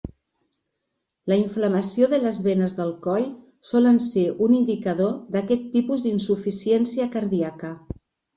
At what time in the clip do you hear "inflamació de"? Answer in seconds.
1.41-2.19